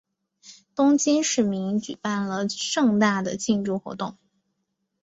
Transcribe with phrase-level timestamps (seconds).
[0.73, 4.17] 东京市民举行了盛大的庆祝活动。